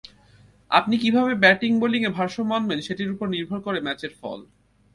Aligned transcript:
আপনি 0.71 0.95
কীভাবে 0.97 1.33
ব্যাটিং-বোলিংয়ে 1.35 2.15
ভারসাম্য 2.17 2.51
আনবেন 2.53 2.79
সেটির 2.81 3.13
ওপর 3.13 3.27
নির্ভর 3.29 3.59
করে 3.61 3.79
ম্যাচের 3.81 4.13
ফল। 4.19 4.39